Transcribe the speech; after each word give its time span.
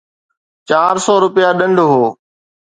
چار 0.69 0.95
سؤ 1.05 1.15
رپيا 1.23 1.49
ڏنڊ 1.59 1.77
هو. 1.89 2.03